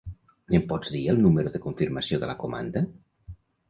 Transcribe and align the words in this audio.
Em 0.59 0.63
pots 0.71 0.93
dir 0.95 1.03
el 1.13 1.21
número 1.27 1.53
de 1.59 1.63
confirmació 1.69 2.23
de 2.25 2.35
la 2.35 2.41
comanda? 2.45 2.87